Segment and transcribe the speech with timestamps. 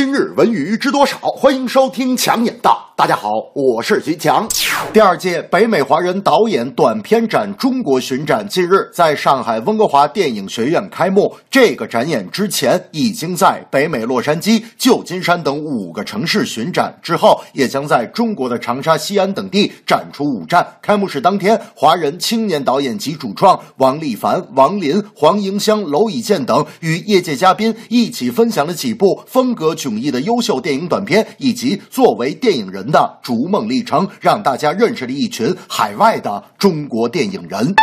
[0.00, 1.18] 今日文娱知多少？
[1.18, 2.92] 欢迎收听强眼道。
[2.94, 4.48] 大家好，我是徐强。
[4.92, 11.36] 第二届北美华人导演短片展中国巡展近日在上海温哥华电影学院开幕。
[11.50, 20.66] 这个展演之前已经在北美洛杉矶、旧金山等五个城市巡展，之后也将在中国的长沙、西安等地展出五站。
[20.80, 37.74] 开幕式当天，华人青年导演及主创王立凡、王林、黄迎香、娄以健等与业界嘉宾一起分享了几部风格迥异的优秀电影短片，以及作为电影人的逐梦历程，让大家认识了一群海外的中国电影人。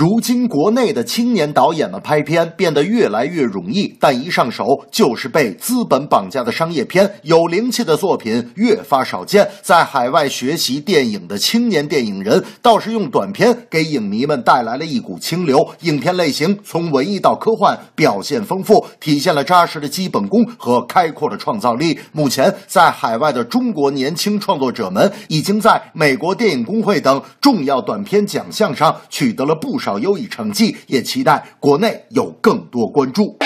[0.00, 9.46] 如今，国内的青年导演们拍片变得越来越容易，但一上手就是被资本绑架的商业片，有灵气的作品越发少见。
[9.60, 15.58] 在海外学习电影的青年电影人，倒是用短片给影迷们带来了一股清流。
[15.82, 22.00] 影片类型从文艺到科幻，表现丰富，体现了扎实的基本功和开阔的创造力。
[22.12, 29.89] 目前，在海外的中国年轻创作者们，已经在美国电影工会等重要短片奖项上取得了不少。
[29.98, 33.36] 优异成绩，也期待国内有更多关注。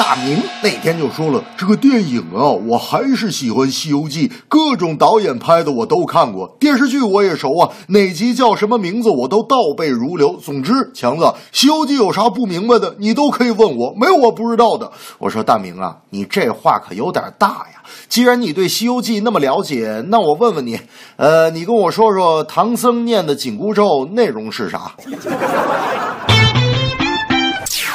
[0.00, 10.38] 大明那天就说了，这个电影啊，我还是喜欢《西游记》，各种导演拍的我都看过，电视剧我也熟啊，哪集叫什么名字我都倒背如流。
[10.42, 14.90] 总之，强子，《西游记》有啥不明白的，你都可以问我，没有我不知道的。
[15.18, 17.82] 我说大明啊，你这话可有点大呀。
[18.08, 20.80] 既然你对《西游记》那么了解，那我问问你，
[21.16, 24.92] 呃，你跟我说说唐僧念的紧箍咒内容是啥？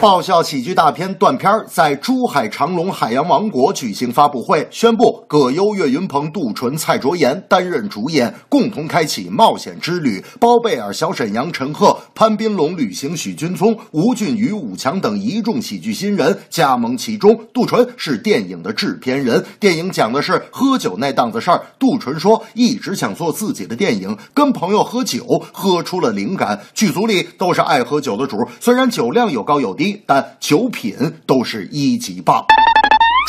[0.00, 10.24] 爆笑喜剧大片断片在珠海长隆海洋王国举行发布会，宣布葛优、岳云鹏、杜淳、蔡卓妍担任主演，共同开启冒险之旅。
[10.40, 17.38] 包贝尔、小沈阳、陈赫、潘斌龙、吕行、许君聪、吴俊宇、武强等一众喜剧新人加盟其中。
[17.52, 21.60] 杜淳是电影的制片人，电影讲的是喝酒那档子事儿。
[21.78, 26.58] 杜淳说，一直想做自己的电影，跟朋友喝酒，喝出了灵感。
[26.72, 29.89] 剧组里都是爱喝酒的主，虽然酒量有高有低。
[30.06, 30.94] 但酒品
[31.26, 32.44] 都是一级棒。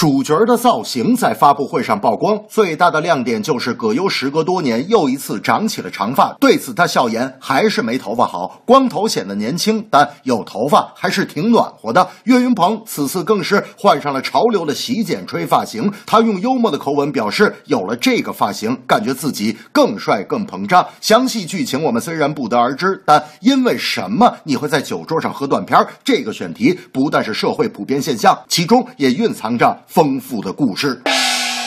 [0.02, 6.36] 主角的造型在发布会上曝光，最大的亮点就是葛优时隔多年又一次长起了长发。
[6.40, 12.10] 对此，他笑言还是没头发好，光头显得年轻，但有头发还是挺暖和的。
[12.24, 20.84] 岳云鹏此次更是换上了潮流的洗剪吹发型，他用幽默的口吻表示，有了这个发型，感觉自己更帅更膨胀。
[21.00, 25.80] 详细剧情我们虽然不得而知，但因为什么你会在酒桌上喝断片？
[26.04, 29.78] 这个选题不但是社会普遍现象，其中也蕴藏着。
[29.94, 31.02] 丰富的故事，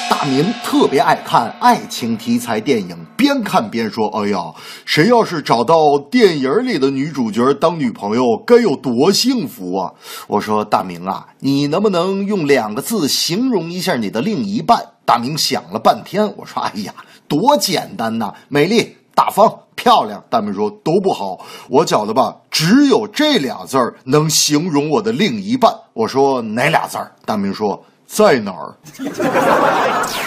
[0.08, 4.38] 大明特别爱看爱情题材电影，边看边说：“哎呀，
[4.86, 9.92] 谁要是找到电影里的女主角当女朋友，该有多幸福啊！”
[10.26, 16.94] 我说：“大明啊，你能不能用两个字形容一下你的另一半？”大明想了半天，我说：“哎呀，
[17.28, 27.84] 多简单呐，美丽、大方、漂亮。”大明说：“都不好，我觉得吧，只有这俩字儿能形容我的另一半。”我说：“哪俩字儿？”大明说。
[28.14, 28.72] 在哪儿？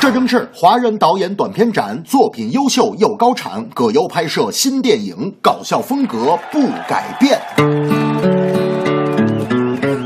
[0.02, 3.66] 这正是华人导演短片展，作品优秀又高产。
[3.74, 7.40] 葛优拍摄新电影，搞笑风格不改变。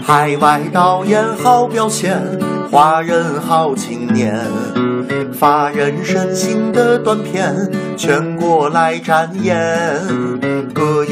[0.06, 2.22] 海外导演好表现，
[2.72, 4.40] 华人好青年，
[5.34, 7.56] 发人深省的短片，
[7.98, 9.58] 全国来展演。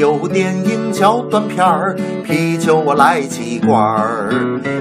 [0.00, 1.94] 有电影叫短片儿，
[2.24, 4.32] 啤酒我来几罐儿，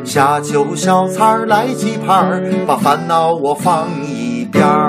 [0.06, 4.89] 下酒小菜儿来几盘儿，把烦恼我放一边儿。